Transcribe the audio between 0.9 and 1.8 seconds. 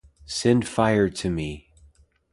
to me!